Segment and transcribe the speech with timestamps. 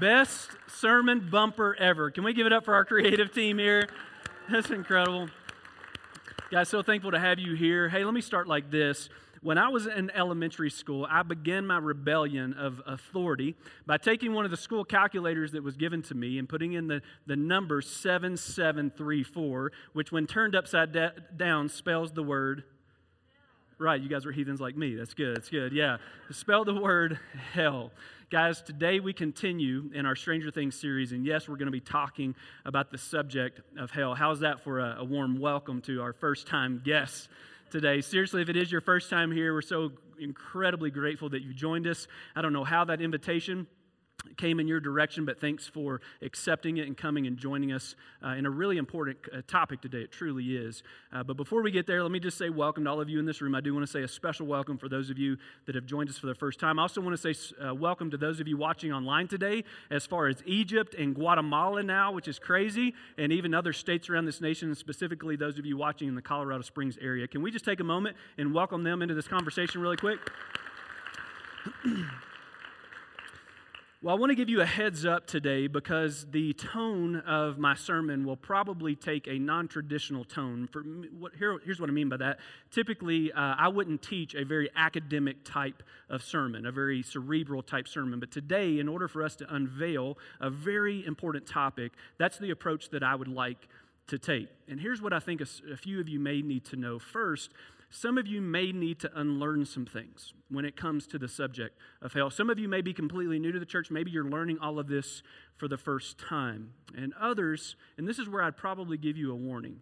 [0.00, 2.10] Best sermon bumper ever.
[2.10, 3.88] Can we give it up for our creative team here?
[4.50, 5.28] That's incredible.
[6.50, 7.88] Guys, so thankful to have you here.
[7.88, 9.08] Hey, let me start like this.
[9.42, 13.54] When I was in elementary school, I began my rebellion of authority
[13.86, 16.88] by taking one of the school calculators that was given to me and putting in
[16.88, 22.64] the, the number 7734, which, when turned upside da- down, spells the word.
[23.78, 24.94] Right, you guys were heathens like me.
[24.94, 25.36] That's good.
[25.36, 25.72] That's good.
[25.72, 25.98] Yeah.
[26.30, 27.18] Spell the word
[27.52, 27.92] hell.
[28.28, 31.78] Guys, today we continue in our Stranger Things series, and yes, we're going to be
[31.78, 34.16] talking about the subject of hell.
[34.16, 37.28] How's that for a, a warm welcome to our first time guests?
[37.70, 38.00] today.
[38.00, 39.90] Seriously, if it is your first time here, we're so
[40.20, 42.06] incredibly grateful that you joined us.
[42.36, 43.66] I don't know how that invitation
[44.36, 47.94] came in your direction, but thanks for accepting it and coming and joining us
[48.24, 50.02] uh, in a really important uh, topic today.
[50.02, 50.82] It truly is.
[51.12, 53.18] Uh, but before we get there, let me just say welcome to all of you
[53.18, 53.54] in this room.
[53.54, 56.08] I do want to say a special welcome for those of you that have joined
[56.08, 56.78] us for the first time.
[56.78, 60.06] I also want to say uh, welcome to those of you watching online today, as
[60.06, 64.40] far as Egypt and Guatemala now, which is crazy, and even other states around this
[64.40, 67.26] nation, specifically those of you watching in the Colorado Springs area.
[67.26, 70.18] Can we just take a moment and welcome them into this conversation really quick?
[74.06, 77.74] Well, I want to give you a heads up today because the tone of my
[77.74, 80.68] sermon will probably take a non traditional tone.
[80.70, 82.38] For what, here, here's what I mean by that.
[82.70, 87.88] Typically, uh, I wouldn't teach a very academic type of sermon, a very cerebral type
[87.88, 88.20] sermon.
[88.20, 92.90] But today, in order for us to unveil a very important topic, that's the approach
[92.90, 93.66] that I would like
[94.06, 94.50] to take.
[94.68, 97.00] And here's what I think a, a few of you may need to know.
[97.00, 97.50] First,
[97.90, 101.78] some of you may need to unlearn some things when it comes to the subject
[102.02, 102.30] of hell.
[102.30, 103.90] Some of you may be completely new to the church.
[103.90, 105.22] Maybe you're learning all of this
[105.56, 106.72] for the first time.
[106.96, 109.80] And others, and this is where I'd probably give you a warning.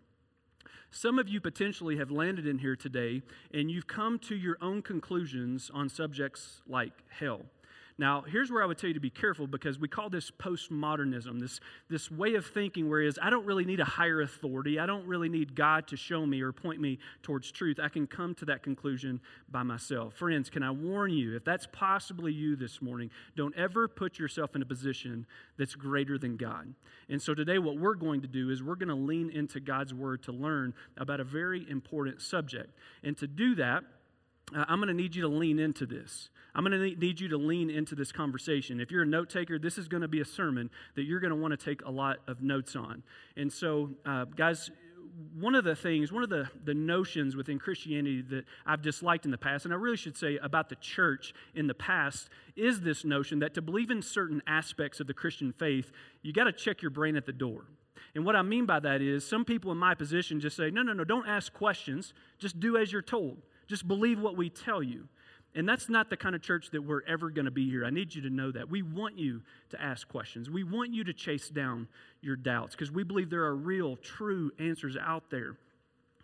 [0.91, 4.81] Some of you potentially have landed in here today and you've come to your own
[4.81, 7.47] conclusions on subjects like hell.
[7.97, 11.39] Now, here's where I would tell you to be careful because we call this postmodernism,
[11.39, 14.81] this, this way of thinking where is I don't really need a higher authority.
[14.81, 17.79] I don't really need God to show me or point me towards truth.
[17.81, 20.15] I can come to that conclusion by myself.
[20.15, 24.57] Friends, can I warn you, if that's possibly you this morning, don't ever put yourself
[24.57, 25.25] in a position
[25.57, 26.75] that's greater than God.
[27.09, 29.95] And so today, what we're going to do is we're going to lean into God's
[29.95, 32.77] word to learn about a very important subject.
[33.05, 33.85] And to do that,
[34.55, 36.31] uh, I'm going to need you to lean into this.
[36.55, 38.81] I'm going to need you to lean into this conversation.
[38.81, 41.33] If you're a note taker, this is going to be a sermon that you're going
[41.33, 43.03] to want to take a lot of notes on.
[43.37, 44.71] And so, uh, guys,
[45.39, 49.31] one of the things, one of the, the notions within Christianity that I've disliked in
[49.31, 53.05] the past, and I really should say about the church in the past, is this
[53.05, 56.83] notion that to believe in certain aspects of the Christian faith, you got to check
[56.83, 57.67] your brain at the door.
[58.15, 60.83] And what I mean by that is some people in my position just say, no,
[60.83, 63.39] no, no, don't ask questions, just do as you're told.
[63.67, 65.09] Just believe what we tell you.
[65.55, 67.85] And that's not the kind of church that we're ever going to be here.
[67.85, 68.69] I need you to know that.
[68.69, 70.51] We want you to ask questions.
[70.51, 71.87] We want you to chase down
[72.21, 75.57] your doubts because we believe there are real, true answers out there.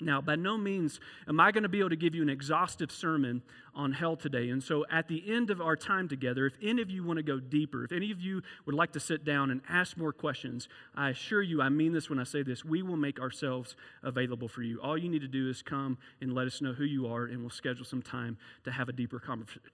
[0.01, 2.91] Now, by no means am I going to be able to give you an exhaustive
[2.91, 3.43] sermon
[3.75, 4.51] on hell today.
[4.51, 7.23] And so, at the end of our time together, if any of you want to
[7.23, 10.69] go deeper, if any of you would like to sit down and ask more questions,
[10.95, 14.49] I assure you, I mean this when I say this, we will make ourselves available
[14.49, 14.81] for you.
[14.81, 17.41] All you need to do is come and let us know who you are, and
[17.41, 19.23] we'll schedule some time to have a deeper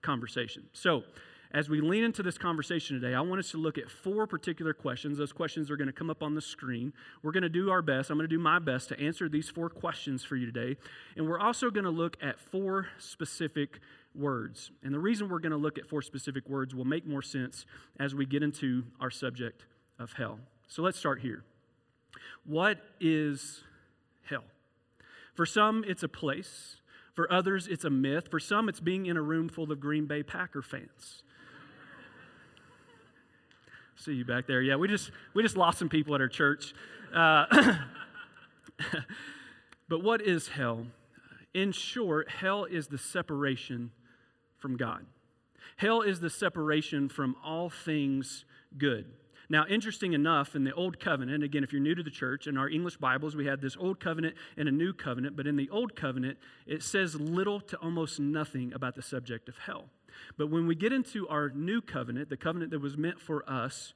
[0.02, 0.64] conversation.
[0.72, 1.04] So,
[1.52, 4.74] as we lean into this conversation today, I want us to look at four particular
[4.74, 5.18] questions.
[5.18, 6.92] Those questions are going to come up on the screen.
[7.22, 8.10] We're going to do our best.
[8.10, 10.76] I'm going to do my best to answer these four questions for you today.
[11.16, 13.80] And we're also going to look at four specific
[14.14, 14.70] words.
[14.82, 17.66] And the reason we're going to look at four specific words will make more sense
[17.98, 19.64] as we get into our subject
[19.98, 20.40] of hell.
[20.68, 21.44] So let's start here.
[22.44, 23.62] What is
[24.24, 24.44] hell?
[25.34, 26.76] For some, it's a place.
[27.14, 28.28] For others, it's a myth.
[28.30, 31.22] For some, it's being in a room full of Green Bay Packer fans.
[33.96, 34.60] See you back there.
[34.60, 36.74] Yeah, we just we just lost some people at our church.
[37.14, 37.46] Uh,
[39.88, 40.86] but what is hell?
[41.54, 43.90] In short, hell is the separation
[44.58, 45.06] from God.
[45.78, 48.44] Hell is the separation from all things
[48.76, 49.06] good.
[49.48, 52.58] Now, interesting enough, in the Old Covenant, again, if you're new to the church, in
[52.58, 55.70] our English Bibles, we have this Old Covenant and a New Covenant, but in the
[55.70, 59.84] Old Covenant, it says little to almost nothing about the subject of hell.
[60.36, 63.94] But when we get into our new covenant, the covenant that was meant for us,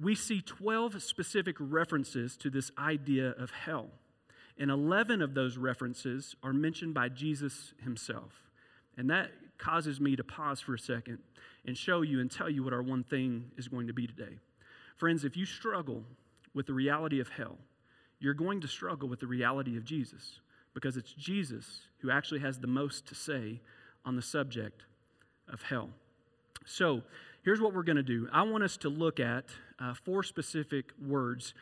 [0.00, 3.88] we see 12 specific references to this idea of hell.
[4.58, 8.50] And 11 of those references are mentioned by Jesus himself.
[8.96, 11.18] And that causes me to pause for a second
[11.66, 14.38] and show you and tell you what our one thing is going to be today.
[14.96, 16.04] Friends, if you struggle
[16.54, 17.58] with the reality of hell,
[18.18, 20.40] you're going to struggle with the reality of Jesus
[20.74, 23.60] because it's Jesus who actually has the most to say
[24.04, 24.82] on the subject
[25.52, 25.90] of hell.
[26.66, 27.02] So,
[27.42, 29.46] here's what we're going to do I want us to look at
[29.78, 31.54] uh, four specific words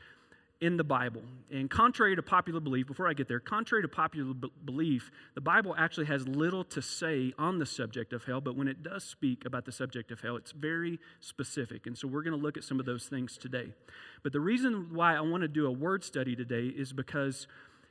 [0.61, 1.23] in the Bible.
[1.53, 5.41] And contrary to popular belief, before I get there, contrary to popular b- belief, the
[5.41, 9.05] Bible actually has little to say on the subject of hell, but when it does
[9.05, 11.87] speak about the subject of hell, it's very specific.
[11.87, 13.73] And so we're going to look at some of those things today.
[14.25, 17.47] But the reason why I want to do a word study today is because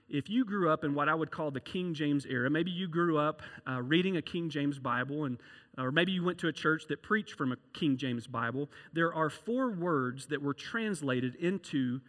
[0.10, 2.88] if you grew up in what I would call the King James era, maybe you
[2.88, 5.38] grew up uh, reading a King James Bible, and,
[5.78, 9.14] or maybe you went to a church that preached from a King James Bible, there
[9.14, 12.00] are four words that were translated into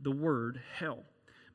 [0.00, 1.04] the word hell.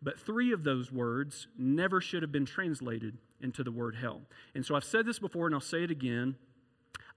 [0.01, 4.21] But three of those words never should have been translated into the word hell.
[4.53, 6.35] And so I've said this before and I'll say it again.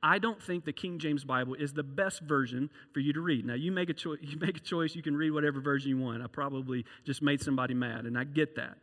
[0.03, 3.45] I don't think the King James Bible is the best version for you to read.
[3.45, 4.19] Now, you make a choice.
[4.23, 4.95] You make a choice.
[4.95, 6.23] You can read whatever version you want.
[6.23, 8.79] I probably just made somebody mad, and I get that.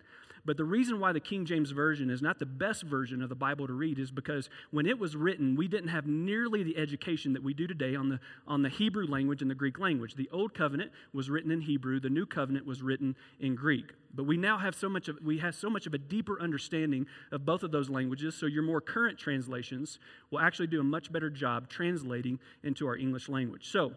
[0.45, 3.36] But the reason why the King James Version is not the best version of the
[3.36, 7.34] Bible to read is because when it was written, we didn't have nearly the education
[7.34, 10.16] that we do today on the, on the Hebrew language and the Greek language.
[10.16, 13.94] The Old Covenant was written in Hebrew, the New Covenant was written in Greek.
[14.13, 17.06] But we now have so much of, we have so much of a deeper understanding
[17.31, 20.00] of both of those languages, so your more current translations
[20.31, 23.69] will actually do a much better job translating into our English language.
[23.69, 23.94] So,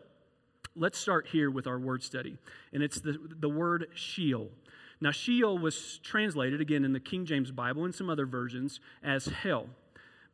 [0.76, 2.36] let's start here with our word study.
[2.72, 4.48] And it's the, the word Sheol.
[5.00, 9.26] Now, Sheol was translated, again, in the King James Bible and some other versions, as
[9.26, 9.66] hell.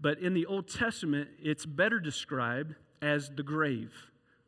[0.00, 3.92] But in the Old Testament, it's better described as the grave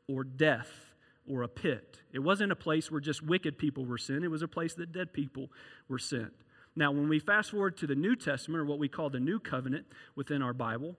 [0.09, 0.95] or death
[1.29, 2.01] or a pit.
[2.13, 4.93] It wasn't a place where just wicked people were sent, it was a place that
[4.93, 5.51] dead people
[5.89, 6.33] were sent.
[6.75, 9.41] Now, when we fast forward to the New Testament, or what we call the New
[9.41, 10.97] Covenant within our Bible,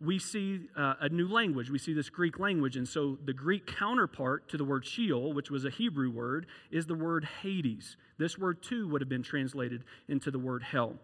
[0.00, 1.70] we see uh, a new language.
[1.70, 2.76] We see this Greek language.
[2.76, 6.86] And so the Greek counterpart to the word Sheol, which was a Hebrew word, is
[6.86, 7.96] the word Hades.
[8.16, 10.94] This word too would have been translated into the word hell.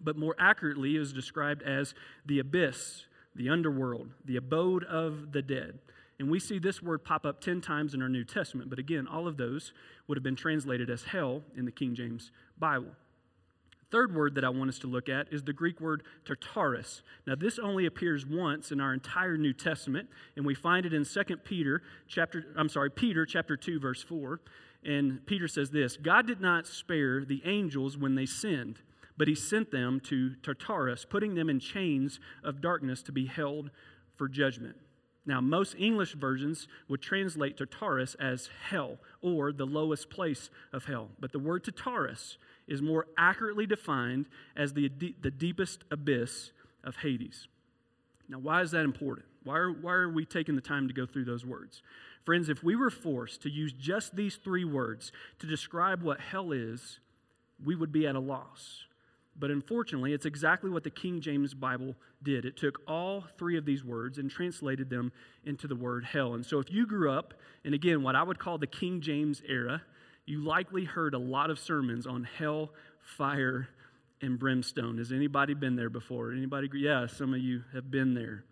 [0.00, 1.94] But more accurately, is described as
[2.26, 5.78] the abyss, the underworld, the abode of the dead.
[6.20, 8.70] And we see this word pop up 10 times in our New Testament.
[8.70, 9.72] But again, all of those
[10.06, 12.92] would have been translated as hell in the King James Bible.
[13.90, 17.02] Third word that I want us to look at is the Greek word Tartarus.
[17.26, 21.04] Now this only appears once in our entire New Testament and we find it in
[21.04, 24.40] 2 Peter chapter I'm sorry, Peter chapter 2 verse 4.
[24.84, 28.78] And Peter says this, God did not spare the angels when they sinned,
[29.16, 33.70] but he sent them to Tartarus, putting them in chains of darkness to be held
[34.16, 34.76] for judgment.
[35.26, 41.10] Now, most English versions would translate Tartarus as hell or the lowest place of hell.
[41.20, 42.38] But the word Tartarus
[42.68, 44.26] is more accurately defined
[44.56, 44.88] as the,
[45.20, 46.52] the deepest abyss
[46.84, 47.48] of Hades.
[48.28, 49.26] Now, why is that important?
[49.42, 51.82] Why are, why are we taking the time to go through those words?
[52.24, 56.52] Friends, if we were forced to use just these three words to describe what hell
[56.52, 57.00] is,
[57.64, 58.84] we would be at a loss.
[59.38, 62.44] But unfortunately, it's exactly what the King James Bible did.
[62.44, 65.12] It took all three of these words and translated them
[65.44, 66.34] into the word hell.
[66.34, 69.40] And so if you grew up, and again, what I would call the King James
[69.48, 69.82] era,
[70.28, 72.70] you likely heard a lot of sermons on hell,
[73.00, 73.68] fire,
[74.20, 74.98] and brimstone.
[74.98, 76.32] Has anybody been there before?
[76.32, 76.68] Anybody?
[76.74, 78.44] Yeah, some of you have been there.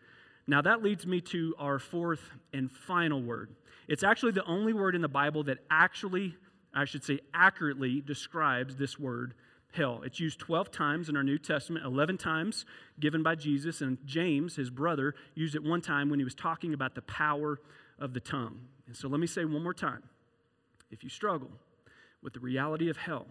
[0.46, 3.50] Now that leads me to our fourth and final word.
[3.88, 6.34] It's actually the only word in the Bible that actually,
[6.73, 9.34] I should say, accurately describes this word
[9.73, 10.00] hell.
[10.05, 12.64] It's used 12 times in our New Testament, 11 times
[12.99, 16.73] given by Jesus, and James, his brother, used it one time when he was talking
[16.73, 17.61] about the power
[17.99, 18.61] of the tongue.
[18.87, 20.02] And so let me say one more time.
[20.90, 21.50] If you struggle
[22.26, 23.25] with the reality of hell,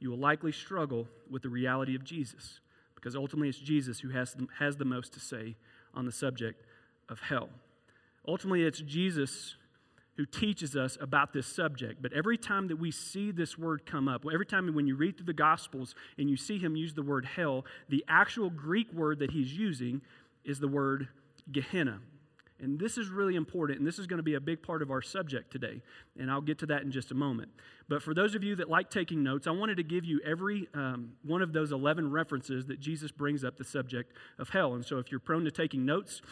[0.00, 2.58] you will likely struggle with the reality of Jesus,
[2.96, 5.54] because ultimately it's Jesus who has, has the most to say
[5.94, 6.66] on the subject
[7.08, 7.50] of hell.
[8.26, 9.54] Ultimately, it's Jesus
[10.16, 12.02] who teaches us about this subject.
[12.02, 15.16] But every time that we see this word come up, every time when you read
[15.16, 19.20] through the Gospels and you see him use the word hell, the actual Greek word
[19.20, 20.02] that he's using
[20.44, 21.06] is the word
[21.52, 22.00] Gehenna.
[22.62, 24.90] And this is really important, and this is going to be a big part of
[24.90, 25.82] our subject today.
[26.18, 27.50] And I'll get to that in just a moment.
[27.88, 30.68] But for those of you that like taking notes, I wanted to give you every
[30.72, 34.74] um, one of those 11 references that Jesus brings up the subject of hell.
[34.74, 36.22] And so if you're prone to taking notes,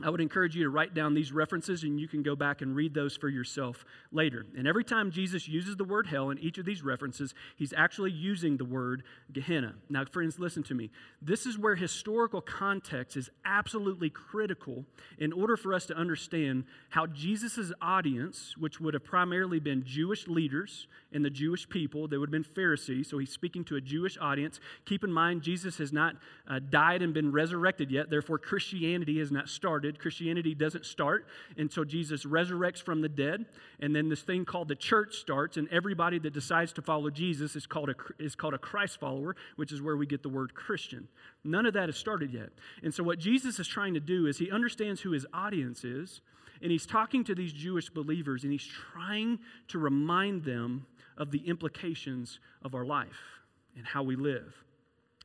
[0.00, 2.74] I would encourage you to write down these references and you can go back and
[2.74, 4.46] read those for yourself later.
[4.56, 8.10] And every time Jesus uses the word hell in each of these references, he's actually
[8.10, 9.74] using the word Gehenna.
[9.90, 10.90] Now, friends, listen to me.
[11.20, 14.86] This is where historical context is absolutely critical
[15.18, 20.26] in order for us to understand how Jesus' audience, which would have primarily been Jewish
[20.26, 23.80] leaders and the Jewish people, they would have been Pharisees, so he's speaking to a
[23.80, 24.60] Jewish audience.
[24.84, 26.16] Keep in mind, Jesus has not
[26.48, 29.98] uh, died and been resurrected yet, therefore, Christianity has not started.
[29.98, 31.26] Christianity doesn't start
[31.56, 33.46] until Jesus resurrects from the dead.
[33.80, 37.56] And then this thing called the church starts, and everybody that decides to follow Jesus
[37.56, 40.54] is called a, is called a Christ follower, which is where we get the word
[40.54, 41.08] Christian.
[41.44, 42.50] None of that has started yet.
[42.82, 46.20] And so, what Jesus is trying to do is he understands who his audience is,
[46.62, 51.46] and he's talking to these Jewish believers, and he's trying to remind them of the
[51.46, 53.40] implications of our life
[53.76, 54.54] and how we live.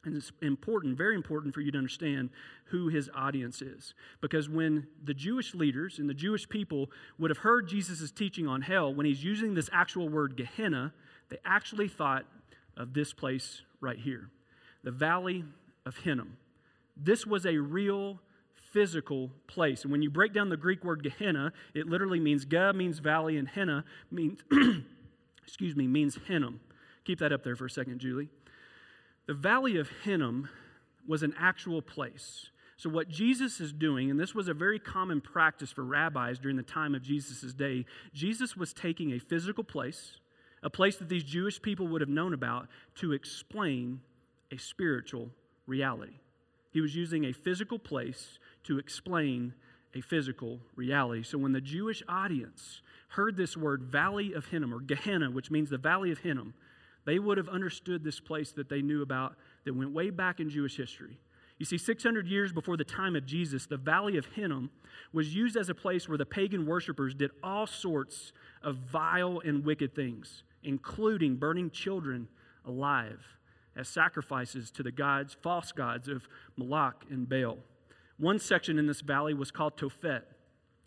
[0.06, 2.30] And it's important, very important for you to understand
[2.66, 3.94] who his audience is.
[4.22, 8.62] Because when the Jewish leaders and the Jewish people would have heard Jesus' teaching on
[8.62, 10.94] hell, when he's using this actual word Gehenna,
[11.30, 12.26] they actually thought
[12.78, 14.30] of this place right here
[14.84, 15.44] the Valley
[15.86, 16.38] of Hinnom.
[16.96, 18.20] This was a real
[18.72, 19.84] physical place.
[19.84, 23.38] And when you break down the Greek word Gehenna, it literally means Ge means valley
[23.38, 24.40] and Henna means,
[25.48, 26.60] excuse me, means Hinnom.
[27.06, 28.30] Keep that up there for a second, Julie.
[29.28, 30.50] The Valley of Hinnom
[31.08, 32.50] was an actual place.
[32.76, 36.58] So, what Jesus is doing, and this was a very common practice for rabbis during
[36.58, 40.18] the time of Jesus' day, Jesus was taking a physical place,
[40.62, 44.02] a place that these Jewish people would have known about, to explain
[44.52, 45.30] a spiritual
[45.66, 46.20] reality.
[46.72, 49.54] He was using a physical place to explain
[49.98, 51.24] a physical reality.
[51.24, 55.70] So, when the Jewish audience heard this word, Valley of Hinnom, or Gehenna, which means
[55.70, 56.54] the Valley of Hinnom,
[57.06, 60.50] they would have understood this place that they knew about that went way back in
[60.50, 61.18] Jewish history.
[61.58, 64.70] You see, 600 years before the time of Jesus, the Valley of Hinnom
[65.12, 69.66] was used as a place where the pagan worshippers did all sorts of vile and
[69.66, 72.28] wicked things, including burning children
[72.66, 73.38] alive
[73.76, 76.28] as sacrifices to the gods, false gods of
[76.58, 77.58] Moloch and Baal.
[78.18, 80.24] One section in this valley was called Tophet,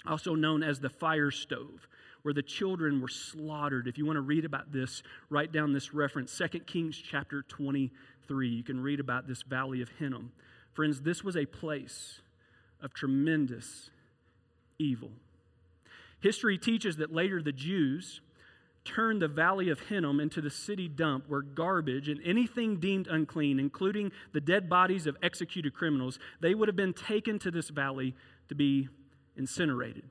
[0.06, 1.86] also known as the fire stove
[2.22, 3.86] where the children were slaughtered.
[3.86, 8.48] If you want to read about this, write down this reference 2 Kings chapter 23.
[8.48, 10.32] You can read about this valley of Hinnom.
[10.72, 12.20] Friends, this was a place
[12.80, 13.90] of tremendous
[14.78, 15.10] evil.
[16.20, 18.20] History teaches that later the Jews
[18.94, 23.60] turned the valley of Hinnom into the city dump where garbage and anything deemed unclean,
[23.60, 28.14] including the dead bodies of executed criminals, they would have been taken to this valley
[28.48, 28.88] to be
[29.36, 30.10] incinerated.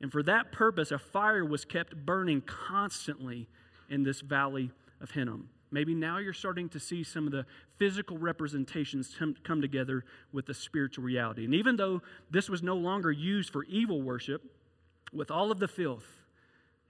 [0.00, 3.48] And for that purpose, a fire was kept burning constantly
[3.88, 5.48] in this valley of Hinnom.
[5.70, 9.14] Maybe now you're starting to see some of the physical representations
[9.44, 11.44] come together with the spiritual reality.
[11.44, 14.42] And even though this was no longer used for evil worship,
[15.12, 16.06] with all of the filth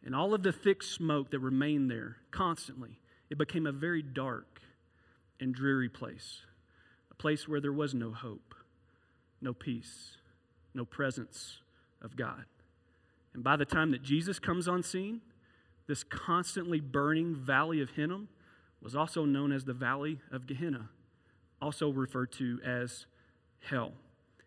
[0.07, 4.61] and all of the thick smoke that remained there constantly, it became a very dark
[5.41, 6.43] and dreary place.
[7.11, 8.55] A place where there was no hope,
[9.41, 10.17] no peace,
[10.75, 11.59] no presence
[12.01, 12.45] of God.
[13.35, 15.23] And by the time that Jesus comes on scene,
[15.89, 18.29] this constantly burning valley of Hinnom
[18.81, 20.89] was also known as the Valley of Gehenna,
[21.61, 23.07] also referred to as
[23.59, 23.93] hell.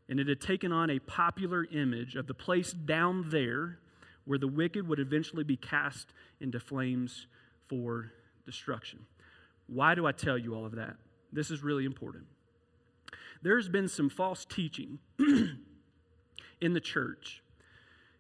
[0.08, 3.80] And it had taken on a popular image of the place down there
[4.30, 7.26] where the wicked would eventually be cast into flames
[7.68, 8.12] for
[8.46, 9.00] destruction.
[9.66, 10.98] Why do I tell you all of that?
[11.34, 12.26] This is really important.
[13.42, 17.42] There's been some false teaching in the church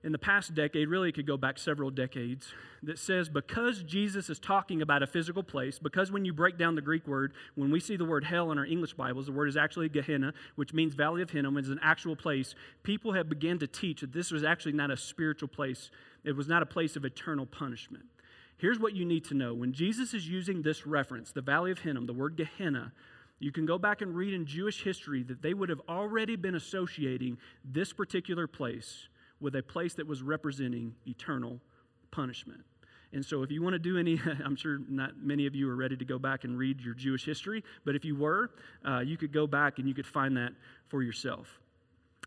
[0.03, 2.53] in the past decade, really it could go back several decades,
[2.83, 6.75] that says because Jesus is talking about a physical place, because when you break down
[6.75, 9.49] the Greek word, when we see the word hell in our English Bibles, the word
[9.49, 12.55] is actually Gehenna, which means Valley of Hinnom, is an actual place.
[12.83, 15.91] People have begun to teach that this was actually not a spiritual place,
[16.23, 18.05] it was not a place of eternal punishment.
[18.57, 21.79] Here's what you need to know when Jesus is using this reference, the Valley of
[21.79, 22.93] Hinnom, the word Gehenna,
[23.39, 26.55] you can go back and read in Jewish history that they would have already been
[26.55, 29.07] associating this particular place
[29.39, 31.59] with a place that was representing eternal
[32.11, 32.61] punishment.
[33.11, 35.75] And so, if you want to do any, I'm sure not many of you are
[35.75, 38.51] ready to go back and read your Jewish history, but if you were,
[38.87, 40.51] uh, you could go back and you could find that
[40.87, 41.59] for yourself.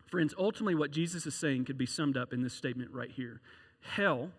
[0.07, 3.41] Friends, ultimately, what Jesus is saying could be summed up in this statement right here
[3.81, 4.31] Hell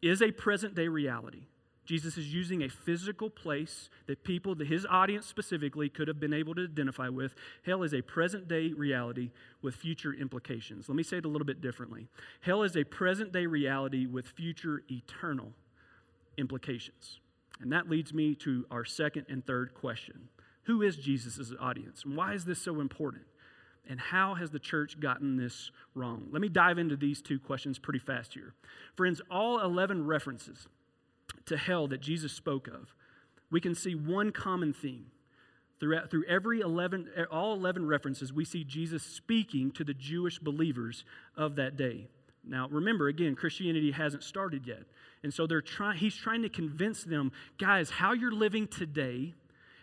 [0.00, 1.46] is a present day reality.
[1.84, 6.32] Jesus is using a physical place that people, that his audience specifically, could have been
[6.32, 7.34] able to identify with.
[7.64, 9.30] Hell is a present day reality
[9.62, 10.88] with future implications.
[10.88, 12.08] Let me say it a little bit differently.
[12.40, 15.52] Hell is a present day reality with future eternal
[16.38, 17.18] implications.
[17.60, 20.28] And that leads me to our second and third question
[20.64, 22.04] Who is Jesus' audience?
[22.04, 23.24] And why is this so important?
[23.88, 26.28] And how has the church gotten this wrong?
[26.30, 28.54] Let me dive into these two questions pretty fast here.
[28.94, 30.68] Friends, all 11 references
[31.46, 32.94] to hell that Jesus spoke of,
[33.50, 35.06] we can see one common theme.
[35.80, 41.04] Throughout, through every 11, all 11 references, we see Jesus speaking to the Jewish believers
[41.36, 42.06] of that day.
[42.44, 44.84] Now, remember, again, Christianity hasn't started yet.
[45.22, 49.34] And so they're try, he's trying to convince them guys, how you're living today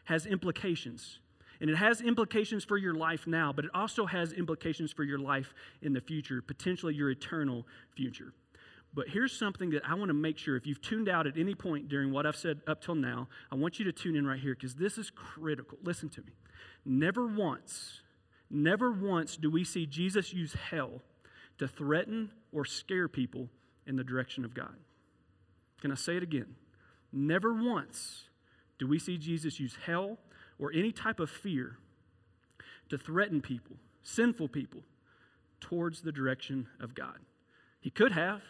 [0.06, 1.20] has implications.
[1.62, 5.20] And it has implications for your life now, but it also has implications for your
[5.20, 8.34] life in the future, potentially your eternal future.
[8.94, 11.54] But here's something that I want to make sure if you've tuned out at any
[11.54, 14.40] point during what I've said up till now, I want you to tune in right
[14.40, 15.78] here because this is critical.
[15.84, 16.34] Listen to me.
[16.86, 18.02] Never once,
[18.50, 21.02] never once do we see Jesus use hell
[21.60, 23.50] to threaten or scare people
[23.86, 24.76] in the direction of God.
[25.82, 26.56] Can I say it again?
[27.12, 28.24] Never once
[28.80, 30.18] do we see Jesus use hell
[30.58, 31.78] or any type of fear
[32.90, 34.82] to threaten people, sinful people,
[35.60, 37.20] towards the direction of God.
[37.80, 38.42] He could have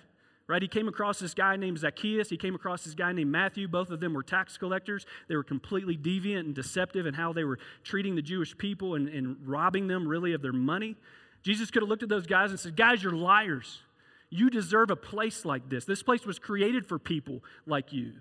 [0.50, 0.64] right?
[0.64, 2.30] He came across this guy named Zacchaeus.
[2.30, 3.68] He came across this guy named Matthew.
[3.68, 5.06] Both of them were tax collectors.
[5.28, 9.08] They were completely deviant and deceptive in how they were treating the Jewish people and,
[9.08, 10.96] and robbing them really of their money.
[11.44, 13.84] Jesus could have looked at those guys and said, Guys, you're liars.
[14.32, 15.86] You deserve a place like this.
[15.86, 18.14] This place was created for people like you.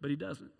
[0.00, 0.50] But he doesn't.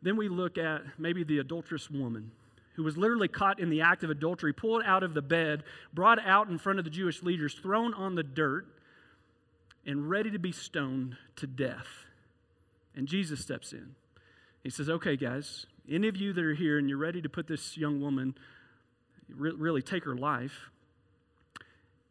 [0.00, 2.30] Then we look at maybe the adulterous woman
[2.74, 6.24] who was literally caught in the act of adultery, pulled out of the bed, brought
[6.24, 8.66] out in front of the Jewish leaders, thrown on the dirt
[9.86, 11.86] and ready to be stoned to death.
[12.94, 13.94] And Jesus steps in.
[14.62, 17.46] He says, Okay, guys, any of you that are here and you're ready to put
[17.46, 18.34] this young woman,
[19.28, 20.70] really take her life,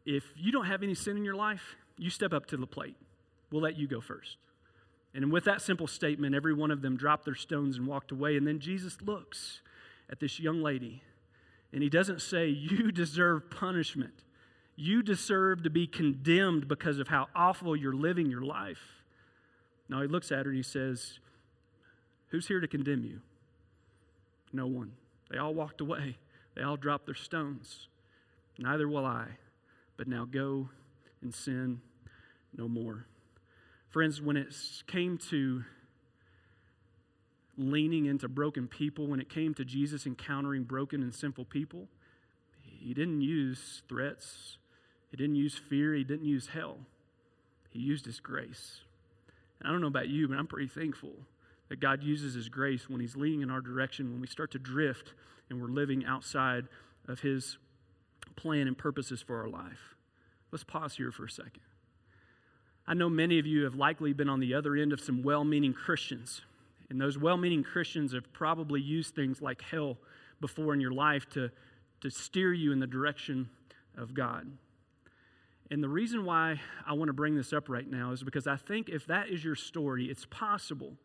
[0.05, 2.95] if you don't have any sin in your life, you step up to the plate.
[3.51, 4.37] We'll let you go first.
[5.13, 8.37] And with that simple statement, every one of them dropped their stones and walked away.
[8.37, 9.61] And then Jesus looks
[10.09, 11.03] at this young lady
[11.73, 14.23] and he doesn't say, You deserve punishment.
[14.81, 19.03] You deserve to be condemned because of how awful you're living your life.
[19.87, 21.19] Now he looks at her and he says,
[22.29, 23.21] Who's here to condemn you?
[24.51, 24.93] No one.
[25.29, 26.17] They all walked away,
[26.55, 27.89] they all dropped their stones.
[28.57, 29.27] Neither will I.
[29.97, 30.69] But now go
[31.21, 31.81] and sin
[32.57, 33.05] no more.
[33.91, 34.51] Friends, when it
[34.87, 35.63] came to
[37.55, 41.87] leaning into broken people, when it came to Jesus encountering broken and sinful people,
[42.63, 44.57] he didn't use threats,
[45.11, 46.77] he didn't use fear, he didn't use hell.
[47.69, 48.79] He used his grace.
[49.59, 51.11] And I don't know about you, but I'm pretty thankful
[51.69, 54.59] that God uses his grace when he's leading in our direction, when we start to
[54.59, 55.13] drift
[55.49, 56.65] and we're living outside
[57.07, 57.57] of his
[58.35, 59.95] plan and purposes for our life.
[60.51, 61.61] Let's pause here for a second.
[62.87, 65.43] I know many of you have likely been on the other end of some well
[65.43, 66.41] meaning Christians.
[66.89, 69.97] And those well meaning Christians have probably used things like hell
[70.41, 71.51] before in your life to,
[72.01, 73.49] to steer you in the direction
[73.95, 74.47] of God.
[75.71, 78.57] And the reason why I want to bring this up right now is because I
[78.57, 80.97] think if that is your story, it's possible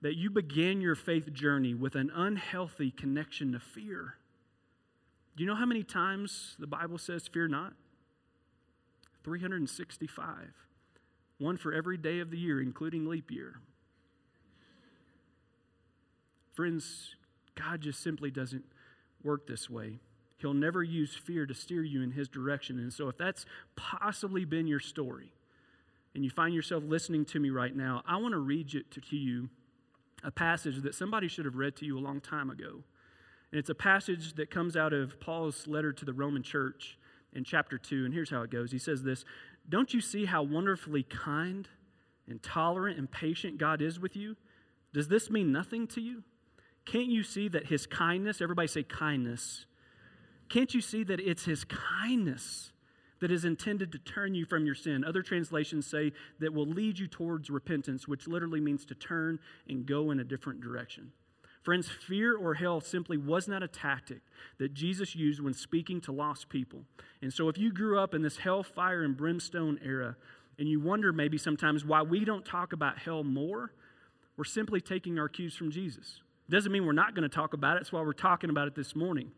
[0.00, 4.14] that you began your faith journey with an unhealthy connection to fear.
[5.36, 7.74] Do you know how many times the Bible says, Fear not?
[9.24, 10.54] 365.
[11.38, 13.56] One for every day of the year, including leap year.
[16.54, 17.14] Friends,
[17.54, 18.64] God just simply doesn't
[19.22, 19.98] work this way.
[20.38, 22.78] He'll never use fear to steer you in His direction.
[22.78, 25.32] And so, if that's possibly been your story,
[26.14, 29.16] and you find yourself listening to me right now, I want to read to, to
[29.16, 29.50] you
[30.24, 32.82] a passage that somebody should have read to you a long time ago.
[33.52, 36.98] And it's a passage that comes out of Paul's letter to the Roman church
[37.34, 38.04] in chapter 2.
[38.04, 39.24] And here's how it goes He says this
[39.68, 41.68] Don't you see how wonderfully kind
[42.28, 44.36] and tolerant and patient God is with you?
[44.92, 46.22] Does this mean nothing to you?
[46.86, 49.66] Can't you see that his kindness, everybody say kindness,
[50.48, 52.72] can't you see that it's His kindness
[53.20, 55.04] that is intended to turn you from your sin?
[55.04, 59.86] Other translations say that will lead you towards repentance, which literally means to turn and
[59.86, 61.12] go in a different direction.
[61.62, 64.20] Friends, fear or hell simply was not a tactic
[64.58, 66.82] that Jesus used when speaking to lost people.
[67.20, 70.16] And so, if you grew up in this hellfire and brimstone era,
[70.58, 73.72] and you wonder maybe sometimes why we don't talk about hell more,
[74.36, 76.20] we're simply taking our cues from Jesus.
[76.48, 77.80] Doesn't mean we're not going to talk about it.
[77.80, 79.32] That's why we're talking about it this morning.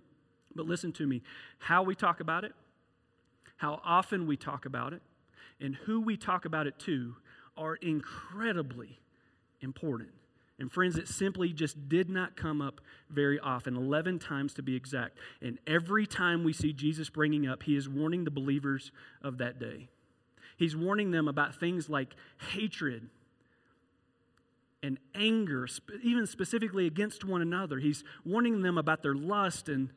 [0.54, 1.22] But listen to me
[1.58, 2.52] how we talk about it,
[3.56, 5.02] how often we talk about it,
[5.60, 7.16] and who we talk about it to
[7.56, 8.98] are incredibly
[9.60, 10.10] important.
[10.60, 12.80] And friends, it simply just did not come up
[13.10, 15.16] very often, 11 times to be exact.
[15.40, 18.90] And every time we see Jesus bringing up, he is warning the believers
[19.22, 19.88] of that day.
[20.56, 22.16] He's warning them about things like
[22.52, 23.08] hatred
[24.82, 25.68] and anger,
[26.02, 27.78] even specifically against one another.
[27.78, 29.90] He's warning them about their lust and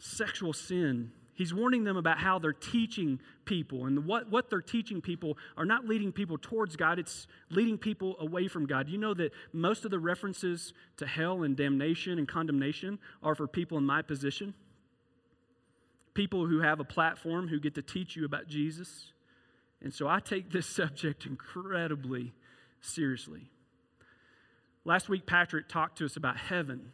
[0.00, 1.12] sexual sin.
[1.34, 3.86] He's warning them about how they're teaching people.
[3.86, 8.16] And what, what they're teaching people are not leading people towards God, it's leading people
[8.20, 8.88] away from God.
[8.88, 13.46] You know that most of the references to hell and damnation and condemnation are for
[13.46, 14.52] people in my position.
[16.12, 19.12] People who have a platform who get to teach you about Jesus.
[19.80, 22.34] And so I take this subject incredibly
[22.82, 23.50] seriously.
[24.84, 26.92] Last week, Patrick talked to us about heaven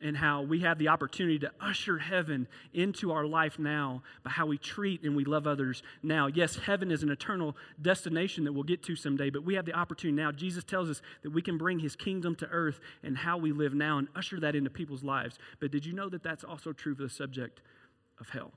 [0.00, 4.46] and how we have the opportunity to usher heaven into our life now by how
[4.46, 6.28] we treat and we love others now.
[6.28, 9.74] Yes, heaven is an eternal destination that we'll get to someday, but we have the
[9.74, 10.30] opportunity now.
[10.30, 13.74] Jesus tells us that we can bring his kingdom to earth and how we live
[13.74, 15.38] now and usher that into people's lives.
[15.58, 17.60] But did you know that that's also true for the subject
[18.20, 18.52] of hell?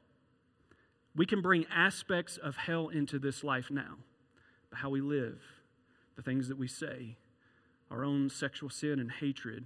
[1.15, 3.97] We can bring aspects of hell into this life now
[4.71, 5.41] by how we live,
[6.15, 7.17] the things that we say,
[7.89, 9.65] our own sexual sin and hatred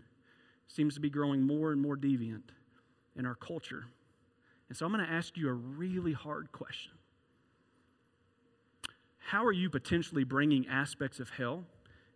[0.67, 2.49] seems to be growing more and more deviant
[3.15, 3.85] in our culture.
[4.67, 6.91] And so I'm going to ask you a really hard question.
[9.19, 11.63] How are you potentially bringing aspects of hell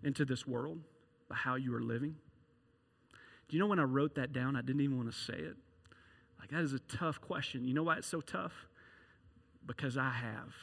[0.03, 0.79] into this world
[1.27, 2.15] by how you are living?
[3.47, 5.55] Do you know when I wrote that down, I didn't even want to say it?
[6.39, 7.65] Like, that is a tough question.
[7.65, 8.67] You know why it's so tough?
[9.65, 10.53] Because I have.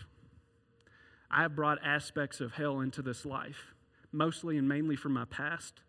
[1.31, 3.75] I have brought aspects of hell into this life,
[4.12, 5.83] mostly and mainly from my past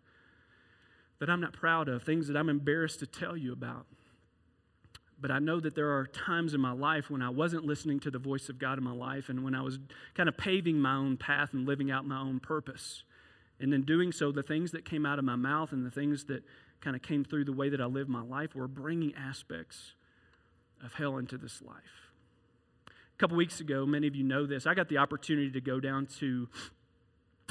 [1.19, 3.85] that I'm not proud of, things that I'm embarrassed to tell you about.
[5.19, 8.11] But I know that there are times in my life when I wasn't listening to
[8.11, 9.79] the voice of God in my life and when I was
[10.13, 13.03] kind of paving my own path and living out my own purpose.
[13.59, 16.25] And in doing so, the things that came out of my mouth and the things
[16.25, 16.43] that
[16.81, 19.93] kind of came through the way that I lived my life were bringing aspects
[20.83, 22.11] of hell into this life.
[22.87, 25.79] A couple weeks ago, many of you know this, I got the opportunity to go
[25.79, 26.47] down to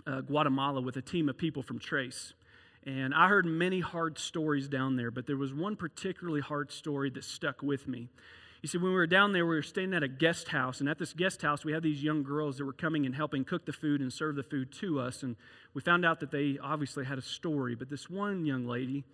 [0.06, 2.34] uh, Guatemala with a team of people from Trace.
[2.86, 7.10] And I heard many hard stories down there, but there was one particularly hard story
[7.10, 8.08] that stuck with me.
[8.62, 10.88] You see, when we were down there, we were staying at a guest house, and
[10.88, 13.66] at this guest house, we had these young girls that were coming and helping cook
[13.66, 15.24] the food and serve the food to us.
[15.24, 15.34] And
[15.74, 19.04] we found out that they obviously had a story, but this one young lady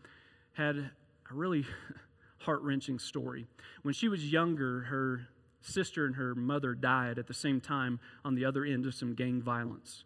[0.52, 0.90] had a
[1.30, 1.64] really
[2.38, 3.46] heart wrenching story.
[3.82, 5.28] When she was younger, her
[5.62, 9.14] sister and her mother died at the same time on the other end of some
[9.14, 10.04] gang violence.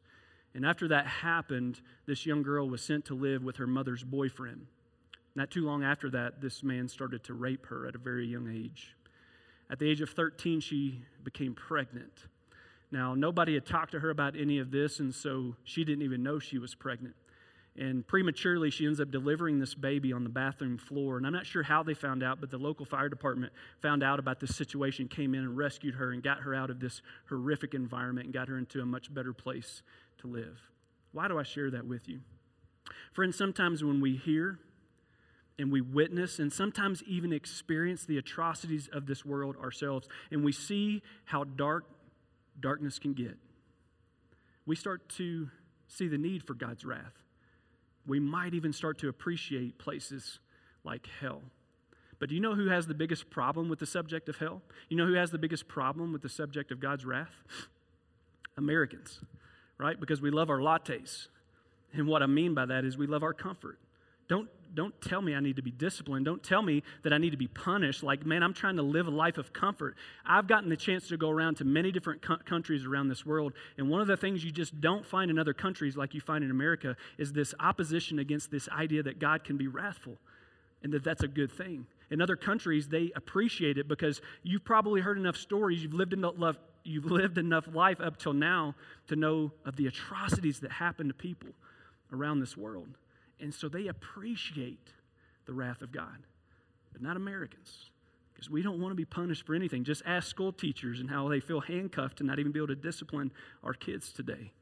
[0.57, 4.67] And after that happened, this young girl was sent to live with her mother's boyfriend.
[5.35, 8.51] Not too long after that, this man started to rape her at a very young
[8.51, 8.97] age.
[9.69, 12.25] At the age of 13, she became pregnant.
[12.91, 16.23] Now, nobody had talked to her about any of this, and so she didn't even
[16.23, 17.17] know she was pregnant.
[17.79, 21.19] And prematurely, she ends up delivering this baby on the bathroom floor.
[21.19, 24.19] And I'm not sure how they found out, but the local fire department found out
[24.19, 27.75] about this situation, came in and rescued her and got her out of this horrific
[27.75, 29.83] environment and got her into a much better place
[30.19, 30.61] to live.
[31.13, 32.21] Why do I share that with you?
[33.13, 34.59] Friends, sometimes when we hear
[35.59, 40.53] and we witness and sometimes even experience the atrocities of this world ourselves, and we
[40.53, 41.85] see how dark
[42.61, 43.37] darkness can get,
[44.67, 45.49] we start to
[45.89, 47.23] see the need for God's wrath.
[48.07, 50.39] We might even start to appreciate places
[50.85, 51.43] like hell.
[52.19, 54.63] But do you know who has the biggest problem with the subject of hell?
[54.89, 57.43] You know who has the biggest problem with the subject of God's wrath?
[58.57, 59.21] Americans
[59.79, 59.99] right?
[59.99, 61.29] Because we love our lattes.
[61.93, 63.79] And what I mean by that is we love our comfort.
[64.29, 66.25] Don't, don't tell me I need to be disciplined.
[66.25, 68.03] Don't tell me that I need to be punished.
[68.03, 69.95] Like, man, I'm trying to live a life of comfort.
[70.25, 73.53] I've gotten the chance to go around to many different co- countries around this world.
[73.79, 76.43] And one of the things you just don't find in other countries, like you find
[76.43, 80.17] in America, is this opposition against this idea that God can be wrathful
[80.83, 81.87] and that that's a good thing.
[82.11, 86.59] In other countries, they appreciate it because you've probably heard enough stories, you've lived enough,
[86.87, 88.75] you've lived enough life up till now
[89.09, 91.51] to know of the atrocities that happen to people
[92.13, 92.89] around this world.
[93.41, 94.93] And so they appreciate
[95.47, 96.19] the wrath of God,
[96.93, 97.91] but not Americans.
[98.33, 99.83] Because we don't want to be punished for anything.
[99.83, 102.77] Just ask school teachers and how they feel handcuffed and not even be able to
[102.77, 103.33] discipline
[103.65, 104.53] our kids today.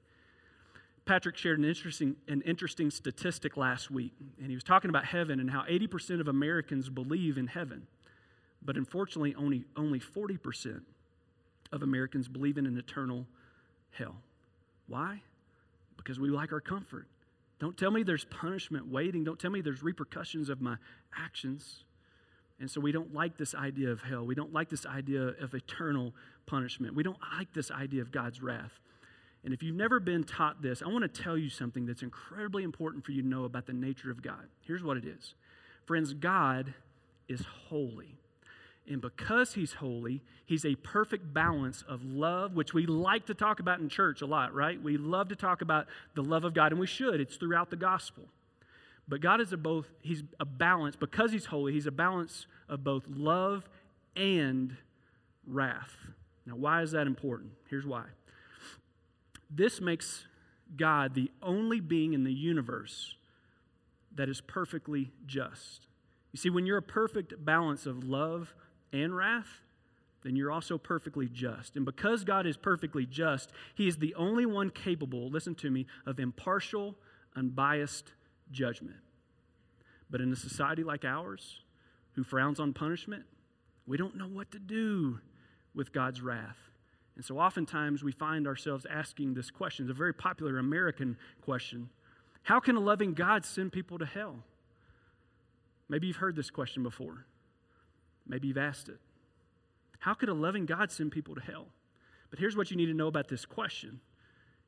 [1.06, 5.38] Patrick shared an interesting, an interesting statistic last week, and he was talking about heaven
[5.40, 7.86] and how 80% of Americans believe in heaven.
[8.64, 10.80] But unfortunately, only, only 40%
[11.74, 13.26] of Americans believe in an eternal
[13.90, 14.14] hell.
[14.86, 15.20] Why?
[15.96, 17.08] Because we like our comfort.
[17.58, 19.24] Don't tell me there's punishment waiting.
[19.24, 20.76] Don't tell me there's repercussions of my
[21.18, 21.84] actions.
[22.60, 24.24] And so we don't like this idea of hell.
[24.24, 26.12] We don't like this idea of eternal
[26.46, 26.94] punishment.
[26.94, 28.80] We don't like this idea of God's wrath.
[29.44, 32.62] And if you've never been taught this, I want to tell you something that's incredibly
[32.62, 34.46] important for you to know about the nature of God.
[34.62, 35.34] Here's what it is
[35.84, 36.72] Friends, God
[37.28, 38.18] is holy.
[38.86, 43.58] And because he's holy, he's a perfect balance of love, which we like to talk
[43.58, 44.80] about in church a lot, right?
[44.82, 47.18] We love to talk about the love of God, and we should.
[47.18, 48.24] It's throughout the gospel.
[49.08, 52.84] But God is a both, he's a balance, because he's holy, he's a balance of
[52.84, 53.68] both love
[54.16, 54.76] and
[55.46, 55.96] wrath.
[56.46, 57.52] Now, why is that important?
[57.70, 58.04] Here's why.
[59.50, 60.26] This makes
[60.76, 63.16] God the only being in the universe
[64.14, 65.86] that is perfectly just.
[66.32, 68.54] You see, when you're a perfect balance of love
[68.94, 69.60] and wrath,
[70.22, 71.76] then you're also perfectly just.
[71.76, 75.86] And because God is perfectly just, He is the only one capable, listen to me,
[76.06, 76.96] of impartial,
[77.36, 78.12] unbiased
[78.50, 78.96] judgment.
[80.08, 81.60] But in a society like ours,
[82.12, 83.24] who frowns on punishment,
[83.86, 85.18] we don't know what to do
[85.74, 86.56] with God's wrath.
[87.16, 89.84] And so oftentimes we find ourselves asking this question.
[89.84, 91.90] It's a very popular American question
[92.44, 94.36] How can a loving God send people to hell?
[95.88, 97.26] Maybe you've heard this question before.
[98.26, 98.98] Maybe you've asked it.
[100.00, 101.66] How could a loving God send people to hell?
[102.30, 104.00] But here's what you need to know about this question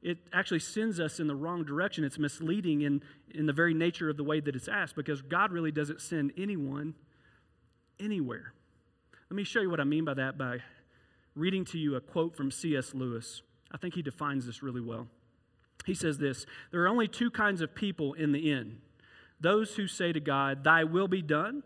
[0.02, 2.04] it actually sends us in the wrong direction.
[2.04, 3.02] It's misleading in,
[3.34, 6.32] in the very nature of the way that it's asked because God really doesn't send
[6.36, 6.94] anyone
[7.98, 8.52] anywhere.
[9.30, 10.58] Let me show you what I mean by that by
[11.34, 12.94] reading to you a quote from C.S.
[12.94, 13.42] Lewis.
[13.72, 15.08] I think he defines this really well.
[15.84, 18.78] He says this There are only two kinds of people in the end
[19.40, 21.62] those who say to God, Thy will be done,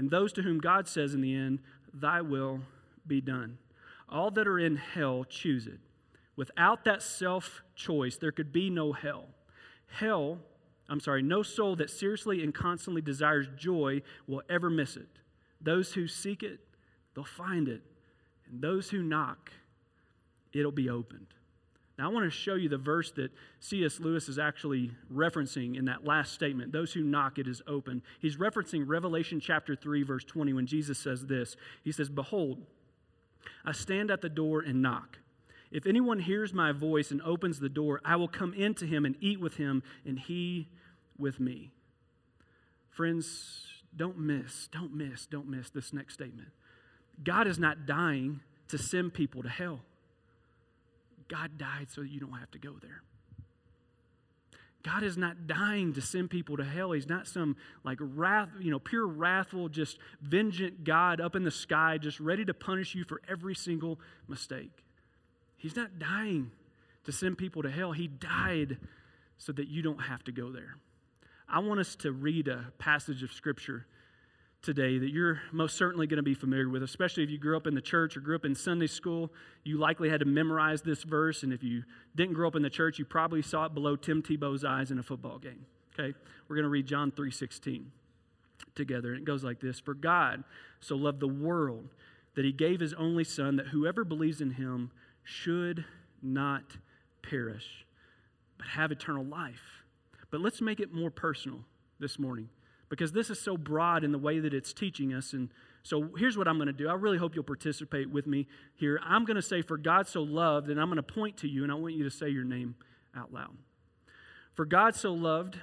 [0.00, 1.58] and those to whom God says in the end,
[1.92, 2.60] Thy will
[3.06, 3.58] be done.
[4.08, 5.78] All that are in hell choose it.
[6.36, 9.26] Without that self choice, there could be no hell.
[9.88, 10.38] Hell,
[10.88, 15.18] I'm sorry, no soul that seriously and constantly desires joy will ever miss it.
[15.60, 16.60] Those who seek it,
[17.14, 17.82] they'll find it.
[18.50, 19.52] And those who knock,
[20.54, 21.26] it'll be opened.
[22.00, 24.00] Now, I want to show you the verse that C.S.
[24.00, 28.00] Lewis is actually referencing in that last statement those who knock, it is open.
[28.20, 32.62] He's referencing Revelation chapter 3, verse 20, when Jesus says this He says, Behold,
[33.66, 35.18] I stand at the door and knock.
[35.70, 39.14] If anyone hears my voice and opens the door, I will come into him and
[39.20, 40.68] eat with him, and he
[41.18, 41.70] with me.
[42.88, 46.48] Friends, don't miss, don't miss, don't miss this next statement.
[47.22, 49.80] God is not dying to send people to hell.
[51.30, 53.02] God died so that you don't have to go there.
[54.82, 56.92] God is not dying to send people to hell.
[56.92, 61.50] He's not some like wrath, you know, pure wrathful, just vengeant God up in the
[61.50, 64.84] sky, just ready to punish you for every single mistake.
[65.56, 66.50] He's not dying
[67.04, 67.92] to send people to hell.
[67.92, 68.78] He died
[69.36, 70.76] so that you don't have to go there.
[71.46, 73.86] I want us to read a passage of scripture
[74.62, 77.66] today that you're most certainly going to be familiar with, especially if you grew up
[77.66, 79.32] in the church or grew up in Sunday school.
[79.64, 82.70] You likely had to memorize this verse, and if you didn't grow up in the
[82.70, 85.64] church, you probably saw it below Tim Tebow's eyes in a football game.
[85.98, 86.16] Okay?
[86.48, 87.86] We're going to read John 3:16
[88.74, 90.44] together, and it goes like this: For God
[90.80, 91.88] so loved the world
[92.34, 94.90] that he gave his only son that whoever believes in him
[95.24, 95.84] should
[96.22, 96.76] not
[97.22, 97.86] perish,
[98.58, 99.84] but have eternal life.
[100.30, 101.64] But let's make it more personal
[101.98, 102.48] this morning
[102.90, 105.32] because this is so broad in the way that it's teaching us.
[105.32, 105.48] And
[105.82, 106.88] so here's what I'm going to do.
[106.88, 109.00] I really hope you'll participate with me here.
[109.02, 111.62] I'm going to say, For God so loved, and I'm going to point to you,
[111.62, 112.74] and I want you to say your name
[113.16, 113.56] out loud.
[114.52, 115.58] For God so loved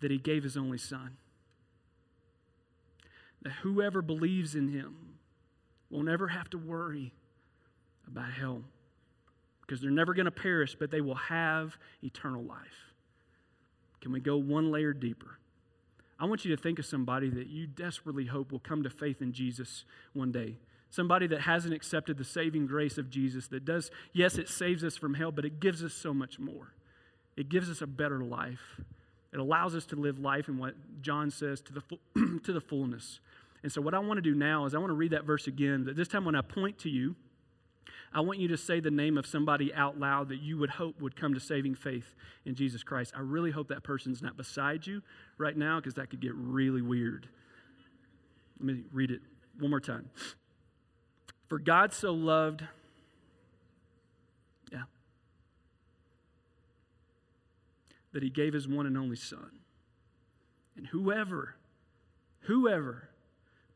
[0.00, 1.16] that he gave his only Son,
[3.42, 4.96] that whoever believes in him
[5.88, 7.14] will never have to worry
[8.06, 8.62] about hell
[9.60, 12.92] because they're never going to perish, but they will have eternal life.
[14.00, 15.38] Can we go one layer deeper?
[16.18, 19.20] I want you to think of somebody that you desperately hope will come to faith
[19.20, 20.56] in Jesus one day.
[20.90, 24.96] Somebody that hasn't accepted the saving grace of Jesus, that does, yes, it saves us
[24.96, 26.72] from hell, but it gives us so much more.
[27.36, 28.80] It gives us a better life.
[29.32, 31.82] It allows us to live life in what John says to the,
[32.44, 33.18] to the fullness.
[33.64, 35.48] And so, what I want to do now is I want to read that verse
[35.48, 35.84] again.
[35.84, 37.16] but this time, when I point to you,
[38.14, 41.00] I want you to say the name of somebody out loud that you would hope
[41.00, 43.12] would come to saving faith in Jesus Christ.
[43.16, 45.02] I really hope that person's not beside you
[45.36, 47.28] right now because that could get really weird.
[48.60, 49.20] Let me read it
[49.58, 50.10] one more time.
[51.48, 52.64] For God so loved,
[54.70, 54.84] yeah,
[58.12, 59.58] that he gave his one and only Son.
[60.76, 61.56] And whoever,
[62.42, 63.08] whoever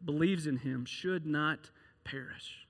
[0.05, 1.70] believes in him should not
[2.05, 2.68] perish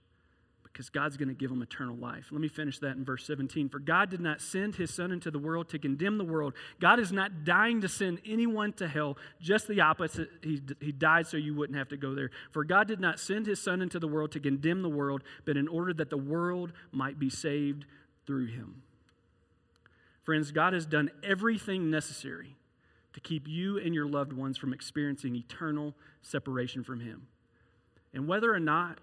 [0.78, 2.28] because God's going to give them eternal life.
[2.30, 3.68] Let me finish that in verse 17.
[3.68, 6.54] For God did not send his Son into the world to condemn the world.
[6.78, 10.28] God is not dying to send anyone to hell, just the opposite.
[10.40, 12.30] He, he died so you wouldn't have to go there.
[12.52, 15.56] For God did not send his Son into the world to condemn the world, but
[15.56, 17.84] in order that the world might be saved
[18.24, 18.82] through him.
[20.22, 22.54] Friends, God has done everything necessary
[23.14, 27.26] to keep you and your loved ones from experiencing eternal separation from him.
[28.14, 29.00] And whether or not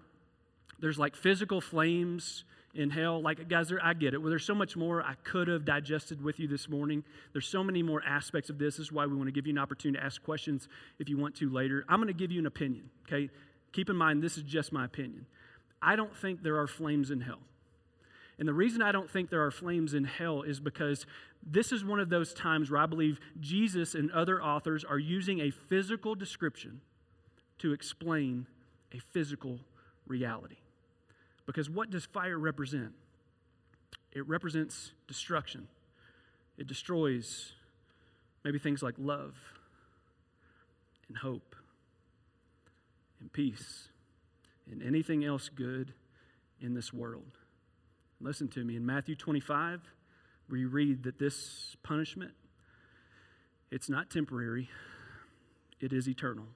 [0.78, 3.22] there's like physical flames in hell.
[3.22, 4.18] Like, guys, I get it.
[4.18, 7.04] Well, there's so much more I could have digested with you this morning.
[7.32, 8.76] There's so many more aspects of this.
[8.76, 11.16] This is why we want to give you an opportunity to ask questions if you
[11.16, 11.84] want to later.
[11.88, 13.30] I'm going to give you an opinion, okay?
[13.72, 15.26] Keep in mind, this is just my opinion.
[15.80, 17.40] I don't think there are flames in hell.
[18.38, 21.06] And the reason I don't think there are flames in hell is because
[21.42, 25.40] this is one of those times where I believe Jesus and other authors are using
[25.40, 26.82] a physical description
[27.58, 28.46] to explain
[28.92, 29.60] a physical
[30.06, 30.56] reality.
[31.46, 32.92] Because what does fire represent?
[34.12, 35.68] It represents destruction,
[36.58, 37.52] it destroys
[38.44, 39.34] maybe things like love,
[41.08, 41.54] and hope
[43.20, 43.88] and peace
[44.70, 45.92] and anything else good
[46.60, 47.38] in this world.
[48.20, 48.76] Listen to me.
[48.76, 49.82] In Matthew 25,
[50.48, 52.32] we read that this punishment,
[53.70, 54.68] it's not temporary,
[55.80, 56.46] it is eternal.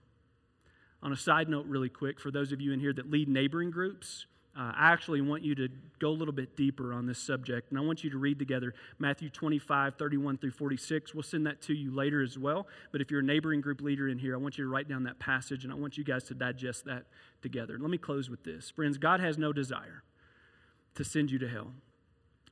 [1.02, 3.70] On a side note, really quick, for those of you in here that lead neighboring
[3.70, 4.26] groups,
[4.60, 5.68] uh, I actually want you to
[6.00, 8.74] go a little bit deeper on this subject, and I want you to read together
[8.98, 11.14] Matthew 25, 31 through 46.
[11.14, 12.66] We'll send that to you later as well.
[12.92, 15.04] But if you're a neighboring group leader in here, I want you to write down
[15.04, 17.04] that passage, and I want you guys to digest that
[17.40, 17.78] together.
[17.80, 18.68] Let me close with this.
[18.68, 20.02] Friends, God has no desire
[20.94, 21.68] to send you to hell.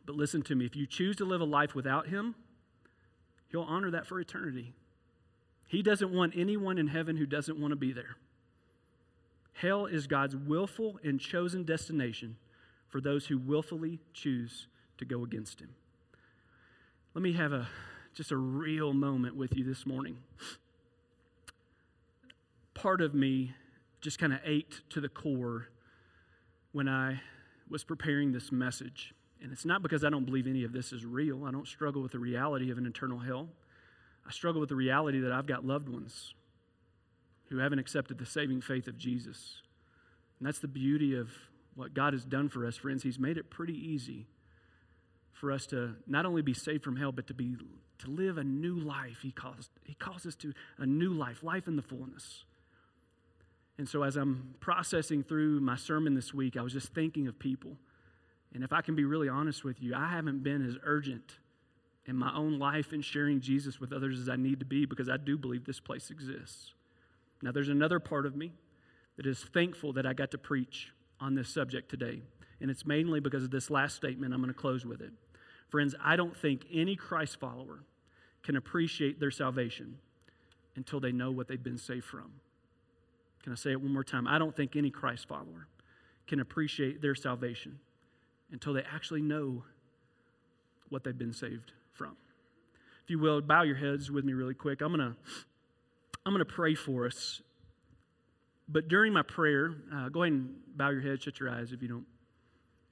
[0.06, 2.36] But listen to me if you choose to live a life without Him,
[3.48, 4.72] He'll honor that for eternity.
[5.66, 8.16] He doesn't want anyone in heaven who doesn't want to be there.
[9.60, 12.36] Hell is God's willful and chosen destination
[12.86, 14.68] for those who willfully choose
[14.98, 15.70] to go against him.
[17.12, 17.66] Let me have a
[18.14, 20.18] just a real moment with you this morning.
[22.74, 23.52] Part of me
[24.00, 25.68] just kind of ached to the core
[26.70, 27.20] when I
[27.68, 29.12] was preparing this message.
[29.42, 31.44] And it's not because I don't believe any of this is real.
[31.44, 33.48] I don't struggle with the reality of an eternal hell.
[34.26, 36.34] I struggle with the reality that I've got loved ones
[37.48, 39.62] who haven't accepted the saving faith of Jesus.
[40.38, 41.30] And that's the beauty of
[41.74, 43.02] what God has done for us, friends.
[43.02, 44.26] He's made it pretty easy
[45.32, 47.56] for us to not only be saved from hell, but to be
[47.98, 49.18] to live a new life.
[49.22, 52.44] He calls, he calls us to a new life, life in the fullness.
[53.76, 57.38] And so as I'm processing through my sermon this week, I was just thinking of
[57.38, 57.76] people.
[58.52, 61.38] And if I can be really honest with you, I haven't been as urgent
[62.06, 65.08] in my own life in sharing Jesus with others as I need to be because
[65.08, 66.72] I do believe this place exists.
[67.42, 68.52] Now, there's another part of me
[69.16, 72.22] that is thankful that I got to preach on this subject today.
[72.60, 74.34] And it's mainly because of this last statement.
[74.34, 75.12] I'm going to close with it.
[75.68, 77.84] Friends, I don't think any Christ follower
[78.42, 79.98] can appreciate their salvation
[80.76, 82.32] until they know what they've been saved from.
[83.42, 84.26] Can I say it one more time?
[84.26, 85.68] I don't think any Christ follower
[86.26, 87.78] can appreciate their salvation
[88.50, 89.64] until they actually know
[90.88, 92.16] what they've been saved from.
[93.04, 94.80] If you will, bow your heads with me really quick.
[94.80, 95.16] I'm going to
[96.28, 97.40] I'm going to pray for us.
[98.68, 101.80] But during my prayer, uh, go ahead and bow your head, shut your eyes if
[101.80, 102.04] you don't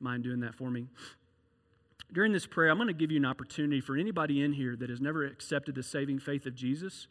[0.00, 0.86] mind doing that for me.
[2.10, 4.88] During this prayer, I'm going to give you an opportunity for anybody in here that
[4.88, 7.08] has never accepted the saving faith of Jesus.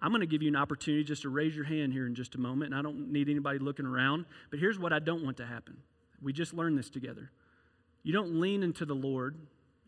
[0.00, 2.34] I'm going to give you an opportunity just to raise your hand here in just
[2.34, 4.24] a moment, and I don't need anybody looking around.
[4.50, 5.76] But here's what I don't want to happen.
[6.20, 7.30] We just learned this together.
[8.02, 9.36] You don't lean into the Lord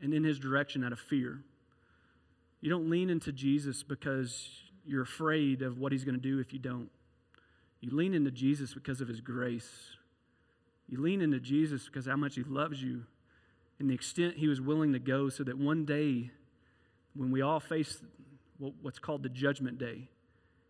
[0.01, 1.43] and in His direction out of fear.
[2.61, 6.53] You don't lean into Jesus because you're afraid of what he's going to do if
[6.53, 6.91] you don't.
[7.81, 9.71] You lean into Jesus because of his grace.
[10.89, 13.05] You lean into Jesus because how much he loves you
[13.79, 16.33] and the extent he was willing to go so that one day,
[17.15, 18.03] when we all face
[18.83, 20.09] what's called the judgment day,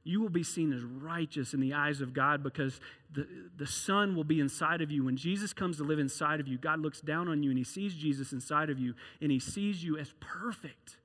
[0.04, 2.78] you will be seen as righteous in the eyes of God because
[3.12, 5.02] the, the Son will be inside of you.
[5.02, 7.64] When Jesus comes to live inside of you, God looks down on you and he
[7.64, 10.98] sees Jesus inside of you and he sees you as perfect.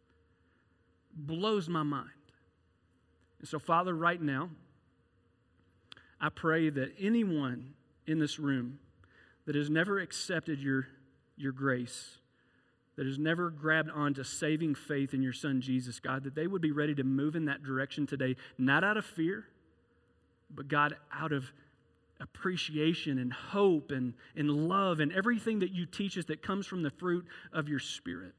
[1.15, 2.09] Blows my mind.
[3.45, 4.49] So, Father, right now,
[6.19, 7.73] I pray that anyone
[8.07, 8.79] in this room
[9.45, 10.87] that has never accepted your,
[11.37, 12.17] your grace,
[12.95, 16.61] that has never grabbed onto saving faith in your Son Jesus, God, that they would
[16.61, 19.45] be ready to move in that direction today, not out of fear,
[20.49, 21.51] but God, out of
[22.19, 26.81] appreciation and hope and, and love and everything that you teach us that comes from
[26.81, 28.33] the fruit of your Spirit.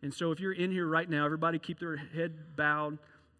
[0.00, 2.98] And so, if you're in here right now, everybody keep their head bowed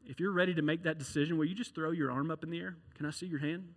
[0.08, 2.50] if you're ready to make that decision, will you just throw your arm up in
[2.50, 2.76] the air?
[2.96, 3.68] Can I see your hand?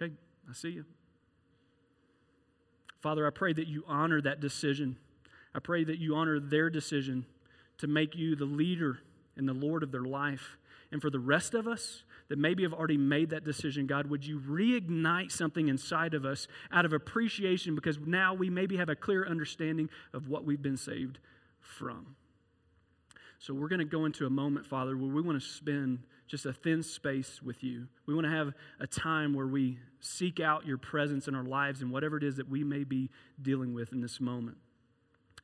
[0.00, 0.12] Okay,
[0.48, 0.84] I see you.
[3.00, 4.98] Father, I pray that you honor that decision.
[5.54, 7.24] I pray that you honor their decision
[7.78, 8.98] to make you the leader
[9.36, 10.58] and the Lord of their life.
[10.92, 14.26] And for the rest of us that maybe have already made that decision, God, would
[14.26, 18.96] you reignite something inside of us out of appreciation because now we maybe have a
[18.96, 21.18] clear understanding of what we've been saved
[21.58, 22.16] from.
[23.40, 26.44] So we're going to go into a moment, Father, where we want to spend just
[26.44, 27.88] a thin space with you.
[28.04, 31.80] We want to have a time where we seek out your presence in our lives
[31.80, 33.08] and whatever it is that we may be
[33.40, 34.58] dealing with in this moment.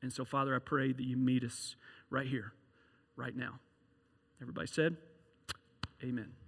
[0.02, 1.74] And so, Father, I pray that you meet us
[2.10, 2.52] right here,
[3.16, 3.60] right now.
[4.42, 4.98] Everybody said,
[6.04, 6.45] Amen.